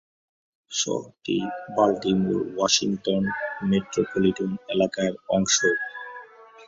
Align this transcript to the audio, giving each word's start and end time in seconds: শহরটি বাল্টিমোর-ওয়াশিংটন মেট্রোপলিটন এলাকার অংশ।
শহরটি 0.71 1.37
বাল্টিমোর-ওয়াশিংটন 1.75 3.23
মেট্রোপলিটন 3.69 4.51
এলাকার 4.69 5.11
অংশ। 5.29 5.57